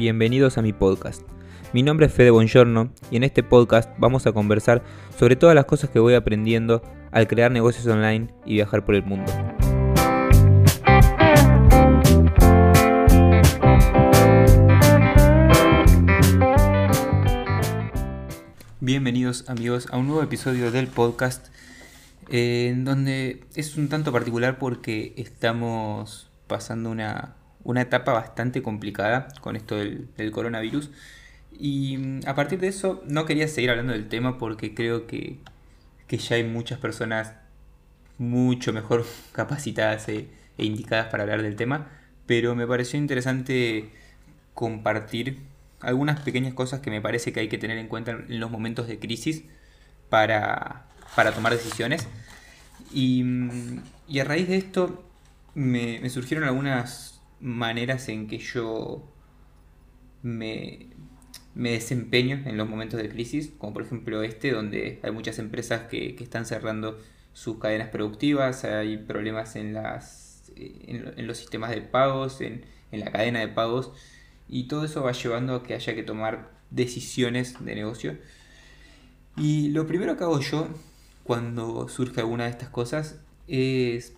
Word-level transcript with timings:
bienvenidos 0.00 0.56
a 0.56 0.62
mi 0.62 0.72
podcast. 0.72 1.28
Mi 1.74 1.82
nombre 1.82 2.06
es 2.06 2.14
Fede 2.14 2.30
Bongiorno 2.30 2.90
y 3.10 3.16
en 3.16 3.22
este 3.22 3.42
podcast 3.42 3.90
vamos 3.98 4.26
a 4.26 4.32
conversar 4.32 4.82
sobre 5.18 5.36
todas 5.36 5.54
las 5.54 5.66
cosas 5.66 5.90
que 5.90 5.98
voy 5.98 6.14
aprendiendo 6.14 6.80
al 7.12 7.28
crear 7.28 7.52
negocios 7.52 7.86
online 7.86 8.32
y 8.46 8.54
viajar 8.54 8.82
por 8.86 8.94
el 8.94 9.02
mundo. 9.02 9.30
Bienvenidos 18.80 19.50
amigos 19.50 19.86
a 19.90 19.98
un 19.98 20.06
nuevo 20.06 20.22
episodio 20.22 20.70
del 20.70 20.86
podcast 20.86 21.48
eh, 22.30 22.70
en 22.72 22.86
donde 22.86 23.44
es 23.54 23.76
un 23.76 23.90
tanto 23.90 24.12
particular 24.12 24.58
porque 24.58 25.12
estamos 25.18 26.30
pasando 26.46 26.90
una, 26.90 27.36
etapa 27.76 28.12
bastante 28.12 28.62
complicada 28.62 29.28
con 29.40 29.56
esto 29.56 29.76
del, 29.76 30.30
coronavirus 30.32 30.90
y 31.58 31.96
mm, 31.98 32.20
a 32.26 32.34
partir 32.34 32.60
de 32.60 32.68
eso 32.68 33.02
no 33.06 33.24
quería 33.24 33.48
seguir 33.48 33.70
hablando 33.70 33.92
del 33.92 34.08
tema 34.08 34.38
porque 34.38 34.74
creo 34.74 35.06
que, 35.06 35.38
ya 36.08 36.36
hay 36.36 36.44
muchas 36.44 36.78
personas 36.78 37.34
mucho 38.18 38.72
mejor 38.72 39.06
capacitadas 39.32 40.08
e, 40.08 40.28
e 40.58 40.64
indicadas 40.64 41.06
para 41.08 41.22
hablar 41.22 41.42
del 41.42 41.56
tema, 41.56 41.88
pero 42.26 42.54
me 42.54 42.66
pareció 42.66 42.98
interesante 42.98 43.90
compartir 44.54 45.38
algunas 45.80 46.20
pequeñas 46.20 46.54
cosas 46.54 46.80
que 46.80 46.90
me 46.90 47.00
parece 47.00 47.32
que 47.32 47.40
hay 47.40 47.48
que 47.48 47.58
tener 47.58 47.78
en 47.78 47.88
cuenta 47.88 48.12
en 48.12 48.40
los 48.40 48.50
momentos 48.50 48.86
de 48.86 48.98
crisis 48.98 49.44
para, 50.08 50.86
tomar 51.34 51.52
decisiones. 51.52 52.06
Y, 52.92 53.24
a 54.20 54.24
raíz 54.24 54.48
de 54.48 54.56
esto 54.56 55.04
me, 55.54 56.08
surgieron 56.10 56.46
algunas 56.46 57.19
maneras 57.40 58.08
en 58.08 58.26
que 58.26 58.38
yo 58.38 59.08
me, 60.22 60.88
desempeño 61.54 62.42
en 62.46 62.56
los 62.56 62.68
momentos 62.68 63.00
de 63.00 63.08
crisis, 63.08 63.52
como 63.58 63.72
por 63.72 63.82
ejemplo 63.82 64.22
este, 64.22 64.52
donde 64.52 65.00
hay 65.02 65.10
muchas 65.10 65.38
empresas 65.38 65.82
que, 65.82 66.16
están 66.20 66.46
cerrando 66.46 66.98
sus 67.32 67.58
cadenas 67.58 67.88
productivas, 67.88 68.64
hay 68.64 68.98
problemas 68.98 69.56
en, 69.56 69.72
las, 69.74 70.52
en, 70.56 71.26
los 71.26 71.38
sistemas 71.38 71.70
de 71.70 71.80
pagos, 71.80 72.40
en, 72.40 72.64
en 72.92 73.00
la 73.00 73.10
cadena 73.10 73.40
de 73.40 73.48
pagos 73.48 73.92
y 74.48 74.64
todo 74.64 74.84
eso 74.84 75.02
va 75.02 75.12
llevando 75.12 75.54
a 75.54 75.62
que 75.62 75.74
haya 75.74 75.94
que 75.94 76.02
tomar 76.02 76.50
decisiones 76.70 77.64
de 77.64 77.74
negocio. 77.74 78.18
Y 79.36 79.68
lo 79.68 79.86
primero 79.86 80.16
que 80.16 80.24
hago 80.24 80.40
yo 80.40 80.68
cuando 81.24 81.88
surge 81.88 82.20
alguna 82.20 82.44
de 82.44 82.50
estas 82.50 82.68
cosas 82.68 83.20
es 83.46 84.14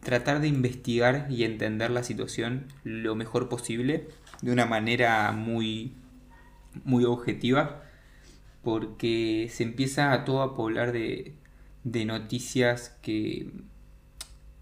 tratar 0.00 0.40
de 0.40 0.48
investigar 0.48 1.26
y 1.30 1.44
entender 1.44 1.90
la 1.90 2.02
situación 2.02 2.66
lo 2.84 3.14
mejor 3.14 3.48
posible 3.48 4.08
de 4.42 4.52
una 4.52 4.66
manera 4.66 5.32
muy 5.32 5.94
muy 6.84 7.04
objetiva 7.04 7.82
porque 8.62 9.50
se 9.52 9.62
empieza 9.62 10.12
a 10.12 10.24
todo 10.24 10.42
a 10.42 10.54
poblar 10.54 10.92
de, 10.92 11.34
de 11.84 12.04
noticias 12.04 12.96
que, 13.02 13.50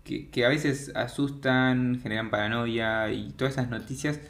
que, 0.04 0.28
que, 0.28 0.44
a 0.44 0.48
veces 0.48 0.92
asustan, 0.94 2.00
generan 2.02 2.30
paranoia 2.30 3.12
y 3.12 3.30
todas 3.30 3.54
esas 3.54 3.70
noticias 3.70 4.20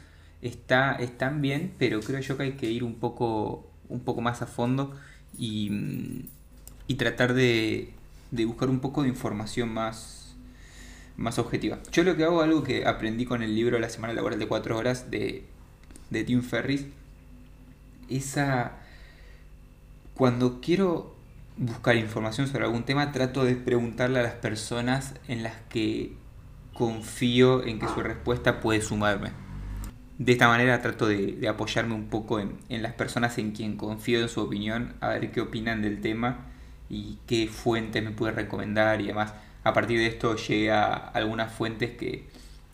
está, 0.41 0.93
están 0.93 1.41
bien, 1.41 1.73
pero 1.77 1.99
creo 1.99 2.19
yo 2.19 2.37
que 2.37 2.43
hay 2.43 2.51
que 2.53 2.69
ir 2.71 2.83
un 2.83 2.95
poco, 2.95 3.69
un 3.89 4.01
poco 4.01 4.21
más 4.21 4.41
a 4.41 4.47
fondo 4.47 4.95
y, 5.37 6.25
y 6.87 6.95
tratar 6.95 7.33
de, 7.33 7.93
de, 8.31 8.45
buscar 8.45 8.69
un 8.69 8.79
poco 8.79 9.03
de 9.03 9.09
información 9.09 9.69
más, 9.69 10.28
más 11.19 11.37
objetiva. 11.37 11.79
Yo 11.91 12.03
lo 12.03 12.15
que 12.15 12.23
hago, 12.23 12.41
algo 12.41 12.63
que 12.63 12.85
aprendí 12.85 13.25
con 13.25 13.43
el 13.43 13.55
libro 13.55 13.77
La 13.79 13.89
Semana 13.89 14.13
Laboral 14.13 14.39
de 14.39 14.47
4 14.47 14.77
Horas 14.77 15.11
de, 15.11 15.45
de 16.09 16.23
Tim 16.23 16.41
Ferris, 16.41 16.85
esa... 18.09 18.77
Cuando 20.15 20.59
quiero 20.59 21.15
buscar 21.55 21.95
información 21.95 22.47
sobre 22.47 22.65
algún 22.65 22.83
tema, 22.83 23.11
trato 23.11 23.45
de 23.45 23.55
preguntarle 23.55 24.19
a 24.19 24.23
las 24.23 24.33
personas 24.33 25.13
en 25.27 25.43
las 25.43 25.55
que 25.69 26.13
confío 26.73 27.63
en 27.63 27.79
que 27.79 27.87
su 27.87 28.01
respuesta 28.01 28.59
puede 28.59 28.81
sumarme 28.81 29.31
de 30.19 30.33
esta 30.33 30.49
manera 30.49 30.81
trato 30.81 31.07
de, 31.07 31.47
apoyarme 31.47 31.95
un 31.95 32.09
poco 32.09 32.39
en, 32.39 32.59
las 32.69 32.93
personas 32.93 33.37
en 33.37 33.51
quien 33.51 33.77
confío 33.77 34.19
en 34.19 34.27
su 34.27 34.41
opinión, 34.41 34.93
a 34.99 35.07
ver 35.09 35.31
qué 35.31 35.39
opinan 35.39 35.81
del 35.81 36.01
tema 36.01 36.45
y 36.89 37.17
qué 37.25 37.47
fuentes 37.47 38.03
me 38.03 38.11
puede 38.11 38.33
recomendar 38.33 38.99
y 38.99 39.07
demás. 39.07 39.33
A 39.69 39.73
partir 39.73 39.99
de 39.99 40.07
esto 40.07 40.35
llegué 40.35 40.71
a 40.71 40.93
algunas 40.93 41.53
fuentes 41.53 41.91
que, 41.91 42.23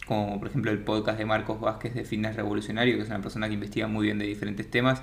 como 0.05 0.39
por 0.39 0.47
ejemplo 0.47 0.71
el 0.71 0.79
podcast 0.79 1.17
de 1.17 1.25
Marcos 1.25 1.59
Vázquez 1.59 1.93
de 1.93 2.05
Fitness 2.05 2.37
Revolucionario, 2.37 2.95
que 2.95 3.01
es 3.01 3.09
una 3.09 3.21
persona 3.21 3.49
que 3.49 3.53
investiga 3.53 3.87
muy 3.87 4.05
bien 4.05 4.17
de 4.17 4.25
diferentes 4.25 4.71
temas 4.71 5.01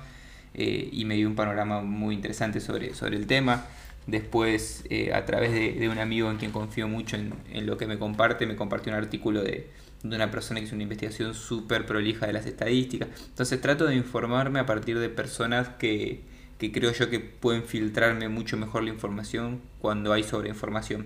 eh, 0.55 0.89
y 0.91 1.05
me 1.05 1.13
dio 1.13 1.27
un 1.27 1.35
panorama 1.35 1.81
muy 1.81 2.15
interesante 2.15 2.61
sobre, 2.61 2.95
sobre 2.95 3.15
el 3.15 3.27
tema. 3.27 3.65
Después, 4.07 4.85
eh, 4.89 5.13
a 5.13 5.23
través 5.25 5.53
de, 5.53 5.87
un 5.87 5.99
amigo 5.99 6.31
en 6.31 6.37
quien 6.37 6.51
confío 6.51 6.87
mucho 6.87 7.15
en, 7.15 7.65
lo 7.67 7.77
que 7.77 7.85
me 7.85 7.99
comparte, 7.99 8.47
me 8.47 8.55
compartió 8.55 8.91
un 8.91 8.97
artículo 8.97 9.43
de, 9.43 9.69
de 10.01 10.15
una 10.15 10.31
persona 10.31 10.59
que 10.59 10.65
hizo 10.65 10.73
una 10.73 10.83
investigación 10.83 11.35
súper 11.35 11.85
prolija 11.85 12.25
de 12.25 12.33
las 12.33 12.47
estadísticas. 12.47 13.07
Entonces 13.27 13.61
trato 13.61 13.85
de 13.85 13.95
informarme 13.95 14.59
a 14.59 14.65
partir 14.65 14.97
de 14.97 15.09
personas 15.09 15.69
que, 15.77 16.23
creo 16.57 16.91
yo 16.91 17.11
que 17.11 17.19
pueden 17.19 17.63
filtrarme 17.65 18.29
mucho 18.29 18.57
mejor 18.57 18.81
la 18.81 18.89
información 18.89 19.61
cuando 19.77 20.11
hay 20.11 20.23
sobreinformación. 20.23 21.05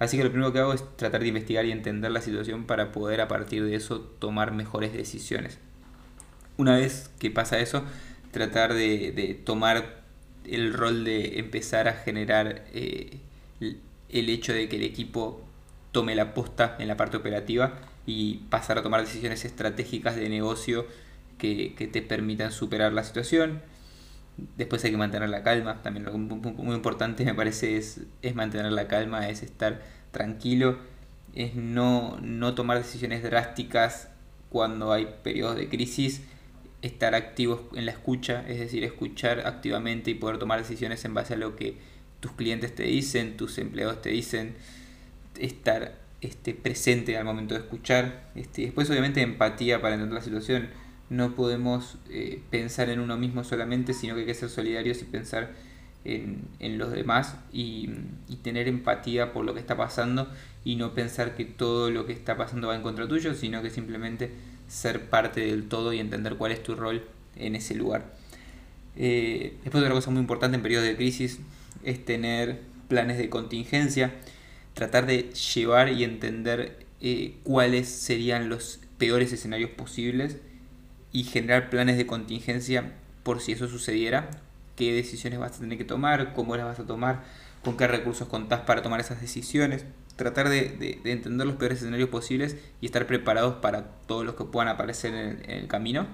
Así 0.00 0.16
que 0.16 0.24
lo 0.24 0.30
primero 0.30 0.52
que 0.52 0.58
hago 0.58 0.72
es 0.72 0.82
tratar 0.96 1.20
de 1.20 1.28
investigar 1.28 1.64
y 1.66 1.70
entender 1.70 2.10
la 2.10 2.20
situación 2.20 2.64
para 2.64 2.90
poder 2.90 3.20
a 3.20 3.28
partir 3.28 3.64
de 3.64 3.76
eso 3.76 4.00
tomar 4.00 4.52
mejores 4.52 4.92
decisiones. 4.92 5.58
Una 6.56 6.76
vez 6.76 7.10
que 7.20 7.30
pasa 7.30 7.60
eso, 7.60 7.84
tratar 8.32 8.74
de, 8.74 9.40
tomar 9.44 10.02
el 10.44 10.72
rol 10.72 11.04
de 11.04 11.38
empezar 11.38 11.86
a 11.86 11.92
generar 11.92 12.64
eh, 12.72 13.18
el 14.08 14.28
hecho 14.30 14.52
de 14.52 14.68
que 14.68 14.76
el 14.76 14.82
equipo 14.82 15.44
tome 15.92 16.14
la 16.14 16.34
posta 16.34 16.76
en 16.78 16.88
la 16.88 16.96
parte 16.96 17.16
operativa 17.16 17.74
y 18.06 18.36
pasar 18.48 18.78
a 18.78 18.82
tomar 18.82 19.02
decisiones 19.02 19.44
estratégicas 19.44 20.16
de 20.16 20.28
negocio 20.28 20.86
que, 21.38 21.74
te 21.92 22.02
permitan 22.02 22.52
superar 22.52 22.92
la 22.92 23.04
situación. 23.04 23.60
Después 24.56 24.84
hay 24.84 24.90
que 24.90 24.96
mantener 24.96 25.28
la 25.28 25.42
calma, 25.42 25.82
también 25.82 26.04
lo 26.04 26.12
muy 26.16 26.74
importante 26.74 27.24
me 27.24 27.34
parece 27.34 27.76
es, 27.76 28.02
es 28.22 28.34
mantener 28.34 28.72
la 28.72 28.88
calma, 28.88 29.28
es 29.28 29.42
estar 29.42 29.82
tranquilo, 30.10 30.78
es 31.34 31.54
no, 31.54 32.18
no 32.20 32.54
tomar 32.54 32.78
decisiones 32.78 33.22
drásticas 33.22 34.08
cuando 34.48 34.92
hay 34.92 35.08
periodos 35.22 35.56
de 35.56 35.68
crisis, 35.68 36.22
estar 36.82 37.14
activos 37.14 37.60
en 37.74 37.86
la 37.86 37.92
escucha, 37.92 38.44
es 38.48 38.58
decir, 38.58 38.84
escuchar 38.84 39.46
activamente 39.46 40.10
y 40.10 40.14
poder 40.14 40.38
tomar 40.38 40.58
decisiones 40.58 41.04
en 41.04 41.14
base 41.14 41.34
a 41.34 41.36
lo 41.36 41.56
que 41.56 41.78
tus 42.20 42.32
clientes 42.32 42.74
te 42.74 42.84
dicen, 42.84 43.36
tus 43.36 43.58
empleados 43.58 44.02
te 44.02 44.10
dicen, 44.10 44.56
estar 45.38 45.94
este, 46.20 46.54
presente 46.54 47.16
al 47.16 47.24
momento 47.24 47.54
de 47.54 47.60
escuchar. 47.60 48.30
Este, 48.34 48.62
después 48.62 48.88
obviamente 48.90 49.22
empatía 49.22 49.80
para 49.80 49.94
entender 49.94 50.14
la 50.14 50.24
situación. 50.24 50.68
No 51.10 51.34
podemos 51.34 51.98
eh, 52.08 52.40
pensar 52.50 52.88
en 52.88 53.00
uno 53.00 53.16
mismo 53.18 53.44
solamente, 53.44 53.92
sino 53.92 54.14
que 54.14 54.20
hay 54.20 54.26
que 54.26 54.34
ser 54.34 54.48
solidarios 54.48 55.02
y 55.02 55.04
pensar 55.04 55.52
en, 56.04 56.78
los 56.78 56.92
demás 56.92 57.36
y, 57.52 57.90
tener 58.42 58.68
empatía 58.68 59.34
por 59.34 59.44
lo 59.44 59.52
que 59.52 59.60
está 59.60 59.76
pasando 59.76 60.28
y 60.64 60.76
no 60.76 60.94
pensar 60.94 61.34
que 61.34 61.44
todo 61.44 61.90
lo 61.90 62.06
que 62.06 62.14
está 62.14 62.38
pasando 62.38 62.68
va 62.68 62.76
en 62.76 62.82
contra 62.82 63.06
tuyo, 63.06 63.34
sino 63.34 63.60
que 63.62 63.68
simplemente 63.68 64.30
ser 64.66 65.10
parte 65.10 65.40
del 65.40 65.68
todo 65.68 65.92
y 65.92 65.98
entender 65.98 66.36
cuál 66.36 66.52
es 66.52 66.62
tu 66.62 66.74
rol 66.74 67.04
en 67.36 67.54
ese 67.54 67.74
lugar. 67.74 68.14
Eh, 68.96 69.58
después 69.62 69.82
otra 69.82 69.94
cosa 69.94 70.10
muy 70.10 70.20
importante 70.20 70.56
en 70.56 70.62
periodos 70.62 70.86
de 70.86 70.96
crisis 70.96 71.40
es 71.84 72.02
tener 72.04 72.60
planes 72.88 73.18
de 73.18 73.28
contingencia 73.28 74.14
tratar 74.74 75.06
de 75.06 75.30
llevar 75.54 75.90
y 75.90 76.04
entender 76.04 76.86
eh, 77.00 77.36
cuáles 77.42 77.88
serían 77.88 78.48
los 78.48 78.80
peores 78.98 79.32
escenarios 79.32 79.70
posibles 79.70 80.38
y 81.12 81.24
generar 81.24 81.70
planes 81.70 81.96
de 81.96 82.06
contingencia 82.06 82.92
por 83.22 83.40
si 83.40 83.52
eso 83.52 83.68
sucediera, 83.68 84.30
qué 84.76 84.92
decisiones 84.92 85.38
vas 85.38 85.56
a 85.56 85.60
tener 85.60 85.78
que 85.78 85.84
tomar, 85.84 86.32
cómo 86.32 86.56
las 86.56 86.66
vas 86.66 86.80
a 86.80 86.86
tomar, 86.86 87.22
con 87.62 87.76
qué 87.76 87.86
recursos 87.86 88.28
contás 88.28 88.60
para 88.60 88.82
tomar 88.82 89.00
esas 89.00 89.20
decisiones, 89.20 89.84
tratar 90.16 90.48
de, 90.48 91.00
entender 91.04 91.46
los 91.46 91.56
peores 91.56 91.78
escenarios 91.78 92.08
posibles 92.08 92.56
y 92.80 92.86
estar 92.86 93.06
preparados 93.06 93.56
para 93.56 93.84
todos 94.06 94.24
los 94.24 94.34
que 94.34 94.44
puedan 94.44 94.68
aparecer 94.68 95.14
en 95.14 95.50
el, 95.50 95.66
camino. 95.66 96.06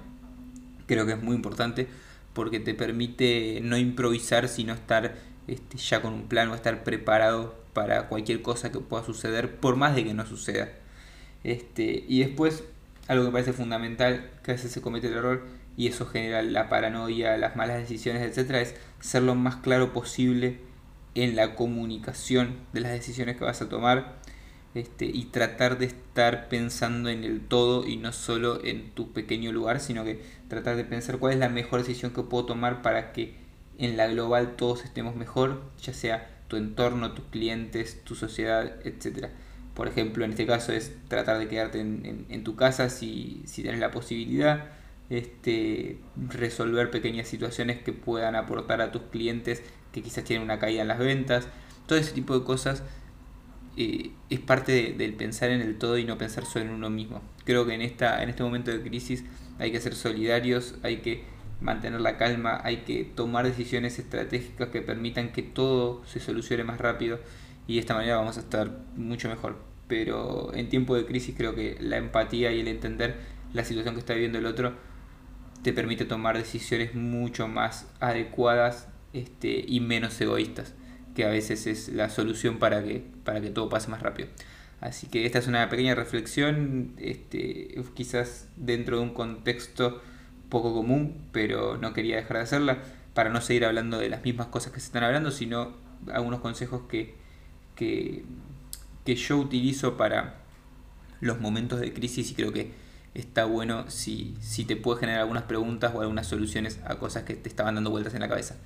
Creo 0.87 1.07
que 1.07 1.13
es 1.13 1.23
muy 1.23 1.35
importante 1.35 1.89
porque 2.33 2.61
te 2.61 2.75
permite 2.75 3.61
no 3.63 3.77
improvisar, 3.77 4.49
sino 4.49 4.75
estar 4.75 5.17
este, 5.47 5.79
ya 5.79 6.03
con 6.03 6.13
un 6.13 6.29
plan 6.29 6.49
o 6.51 6.55
estar 6.55 6.85
preparado 6.85 7.57
para 7.73 8.09
cualquier 8.09 8.43
cosa 8.43 8.73
que 8.73 8.79
pueda 8.81 9.05
suceder, 9.05 9.57
por 9.57 9.77
más 9.77 9.95
de 9.95 10.05
que 10.05 10.15
no 10.15 10.27
suceda. 10.27 10.71
Este, 11.45 12.05
y 12.09 12.21
después, 12.21 12.65
algo 13.09 13.25
que 13.25 13.29
me 13.29 13.33
parece 13.33 13.53
fundamental, 13.53 14.31
que 14.43 14.53
a 14.53 14.55
veces 14.55 14.73
se 14.73 14.83
comete 14.83 15.09
el 15.09 15.15
error, 15.15 15.47
y 15.77 15.89
eso 15.89 16.07
genera 16.07 16.43
la 16.43 16.69
paranoia, 16.69 17.37
las 17.37 17.57
malas 17.57 17.79
decisiones, 17.79 18.23
etcétera, 18.23 18.61
es 18.61 18.75
ser 19.01 19.23
lo 19.23 19.35
más 19.35 19.57
claro 19.57 19.93
posible 19.93 20.61
en 21.15 21.37
la 21.37 21.55
comunicación 21.55 22.57
de 22.73 22.81
las 22.81 22.93
decisiones 22.93 23.37
que 23.37 23.45
vas 23.45 23.63
a 23.63 23.69
tomar. 23.69 24.17
este, 24.75 25.07
y 25.07 25.27
tratar 25.27 25.79
de 25.79 25.87
estar 25.87 26.49
pensando 26.49 27.09
en 27.09 27.25
el 27.25 27.41
todo 27.41 27.87
y 27.87 27.97
no 27.97 28.13
solo 28.13 28.63
en 28.65 28.91
tu 28.91 29.13
pequeño 29.13 29.51
lugar, 29.53 29.81
sino 29.81 30.05
que 30.05 30.23
tratar 30.49 30.77
de 30.77 30.85
pensar 30.85 31.19
cuál 31.19 31.33
es 31.35 31.39
la 31.39 31.49
mejor 31.49 31.81
decisión 31.81 32.13
que 32.13 32.23
puedo 32.23 32.45
tomar 32.47 32.83
para 32.83 33.13
que 33.13 33.37
en 33.79 33.97
la 33.97 34.07
global 34.07 34.57
todos 34.57 34.85
estemos 34.85 35.17
mejor, 35.17 35.63
ya 35.83 35.95
sea 35.95 36.31
tu 36.49 36.57
entorno, 36.57 37.13
tus 37.13 37.25
clientes, 37.27 38.03
tu 38.05 38.15
sociedad, 38.15 38.77
etc. 38.85 39.29
Por 39.77 39.89
ejemplo, 39.89 40.25
en 40.25 40.31
este 40.31 40.47
caso 40.47 40.73
es 40.73 40.91
tratar 41.07 41.39
de 41.39 41.49
quedarte 41.49 41.81
en, 41.81 42.45
tu 42.45 42.57
casa 42.57 42.89
si, 42.89 43.43
si 43.45 43.61
tienes 43.61 43.79
la 43.79 43.91
posibilidad, 43.91 44.71
este, 45.11 45.99
resolver 46.17 46.91
pequeñas 46.91 47.29
situaciones 47.29 47.83
que 47.83 47.93
puedan 47.93 48.37
aportar 48.37 48.81
a 48.81 48.91
tus 48.91 49.03
clientes 49.03 49.63
que 49.93 50.03
quizás 50.03 50.25
tienen 50.25 50.43
una 50.43 50.59
caída 50.59 50.81
en 50.81 50.89
las 50.89 50.99
ventas, 50.99 51.47
todo 51.87 51.99
ese 51.99 52.13
tipo 52.13 52.39
de 52.39 52.45
cosas 52.45 52.83
eh, 53.77 54.13
es 54.31 54.41
parte 54.41 54.95
del 54.97 55.13
pensar 55.13 55.51
en 55.51 55.61
el 55.61 55.77
todo 55.77 55.99
y 55.99 56.05
no 56.05 56.17
pensar 56.17 56.47
solo 56.47 56.65
en 56.65 56.71
uno 56.71 56.89
mismo. 56.89 57.21
Creo 57.45 57.67
que 57.67 57.75
en, 57.75 57.83
esta, 57.83 58.23
en 58.23 58.31
este 58.31 58.43
momento 58.43 58.71
de 58.71 58.81
crisis 58.81 59.25
hay 59.59 59.73
que 59.73 59.81
ser 59.81 59.95
solidarios, 59.95 60.77
hay 60.83 60.99
que 60.99 61.25
mantener 61.61 62.01
la 62.01 62.17
calma, 62.17 62.61
hay 62.65 62.79
que 62.79 63.05
tomar 63.05 63.47
decisiones 63.47 63.99
estratégicas 63.99 64.71
que 64.71 64.81
permitan 64.81 65.33
que 65.33 65.43
todo 65.43 66.03
se 66.07 66.19
solucione 66.19 66.65
más 66.65 66.79
rápido 66.79 67.19
y 67.67 67.75
de 67.75 67.81
esta 67.81 67.95
manera 67.95 68.17
vamos 68.17 68.37
a 68.37 68.41
estar 68.41 68.71
mucho 68.97 69.29
mejor. 69.29 69.57
Pero 69.89 70.53
en 70.55 70.69
tiempo 70.69 70.97
de 70.97 71.07
crisis 71.07 71.35
creo 71.37 71.55
que 71.55 71.77
la 71.81 71.97
empatía 71.97 72.53
y 72.53 72.61
el 72.61 72.69
entender 72.69 73.17
la 73.53 73.65
situación 73.65 73.95
que 73.95 74.01
está 74.01 74.15
viviendo 74.15 74.39
el 74.39 74.47
otro 74.47 74.75
te 75.63 75.73
permite 75.73 76.05
tomar 76.05 76.37
decisiones 76.37 76.95
mucho 76.95 77.49
más 77.49 77.89
adecuadas 78.01 78.89
este, 79.13 79.65
y 79.67 79.81
menos 79.81 80.21
egoístas, 80.21 80.75
que 81.15 81.25
a 81.25 81.29
veces 81.29 81.67
es 81.67 81.89
la 81.89 82.11
solución 82.11 82.59
para 82.59 82.85
que, 82.85 83.05
para 83.25 83.41
que 83.41 83.51
todo 83.51 83.69
pase 83.69 83.89
más 83.89 84.03
rápido. 84.03 84.29
Así 84.81 85.07
que 85.07 85.25
esta 85.25 85.39
es 85.39 85.47
una 85.47 85.69
pequeña 85.71 85.95
reflexión, 85.95 86.93
este, 86.99 87.75
quizás 87.95 88.49
dentro 88.57 88.99
de 88.99 89.03
un 89.05 89.15
contexto 89.15 90.03
poco 90.51 90.75
común, 90.75 91.17
pero 91.33 91.79
no 91.79 91.93
quería 91.93 92.17
dejar 92.17 92.37
de 92.37 92.43
hacerla 92.43 92.79
para 93.15 93.31
no 93.31 93.41
seguir 93.41 93.65
hablando 93.65 93.99
de 93.99 94.11
las 94.11 94.23
mismas 94.23 94.49
cosas 94.49 94.73
que 94.73 94.81
se 94.81 94.87
están 94.87 95.03
hablando, 95.03 95.31
sino 95.31 95.75
algunos 96.13 96.41
consejos 96.41 96.83
que, 96.89 97.15
que, 97.77 98.25
que 99.05 99.15
yo 99.15 99.39
utilizo 99.39 99.97
para 99.97 100.41
los 101.21 101.41
momentos 101.41 101.81
de 101.81 101.93
crisis 101.93 102.31
y 102.31 102.35
creo 102.35 102.53
que 102.53 102.73
está 103.15 103.45
bueno 103.45 103.89
si, 103.91 104.37
si 104.41 104.65
te 104.65 104.77
puede 104.77 105.01
generar 105.01 105.23
algunas 105.23 105.45
preguntas 105.45 105.93
o 105.95 106.01
algunas 106.01 106.27
soluciones 106.27 106.81
a 106.85 106.97
cosas 106.97 107.23
que 107.23 107.35
te 107.35 107.49
estaban 107.49 107.75
dando 107.75 107.91
vueltas 107.91 108.15
en 108.15 108.21
la 108.21 108.29
cabeza. 108.29 108.57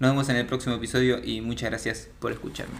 Nos 0.00 0.10
vemos 0.10 0.28
en 0.28 0.36
el 0.36 0.46
próximo 0.46 0.74
episodio 0.74 1.24
y 1.24 1.40
muchas 1.40 1.70
gracias 1.70 2.08
por 2.18 2.32
escucharme. 2.32 2.74